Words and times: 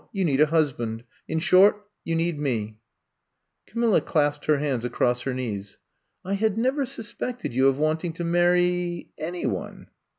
You 0.11 0.25
need 0.25 0.41
a 0.41 0.47
husband. 0.47 1.03
In 1.27 1.37
short, 1.37 1.85
you 2.03 2.15
need 2.15 2.39
mel'* 2.39 2.71
Camilla 3.67 4.01
clasped 4.01 4.45
her 4.47 4.57
hands 4.57 4.83
a<5ross 4.83 5.25
her 5.25 5.33
knees. 5.35 5.77
'*I 6.25 6.33
had 6.33 6.57
never 6.57 6.87
suspected 6.87 7.53
you 7.53 7.67
of 7.67 7.77
wanting 7.77 8.13
to 8.13 8.23
marry— 8.23 9.09
any 9.29 9.45
one. 9.45 9.89